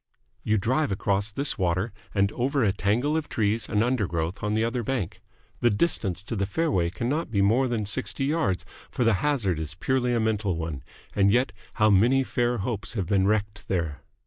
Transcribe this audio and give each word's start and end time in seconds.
You 0.43 0.57
drive 0.57 0.91
across 0.91 1.31
this 1.31 1.59
water 1.59 1.93
and 2.15 2.31
over 2.31 2.63
a 2.63 2.71
tangle 2.73 3.15
of 3.15 3.29
trees 3.29 3.69
and 3.69 3.83
under 3.83 4.07
growth 4.07 4.41
on 4.41 4.55
the 4.55 4.63
other 4.63 4.81
bank. 4.81 5.21
The 5.59 5.69
distance 5.69 6.23
to 6.23 6.35
the 6.35 6.47
fairway 6.47 6.89
cannot 6.89 7.29
be 7.29 7.43
more 7.43 7.67
than 7.67 7.85
sixty 7.85 8.25
yards, 8.25 8.65
for 8.89 9.03
the 9.03 9.13
hazard 9.21 9.59
is 9.59 9.75
purely 9.75 10.15
a 10.15 10.19
mental 10.19 10.57
one, 10.57 10.81
and 11.15 11.29
yet 11.29 11.51
how 11.75 11.91
many 11.91 12.23
fair 12.23 12.57
hopes 12.57 12.93
have 12.93 13.05
been 13.05 13.27
wrecked 13.27 13.67
there! 13.67 14.01